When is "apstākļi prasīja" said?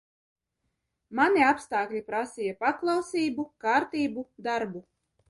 1.47-2.55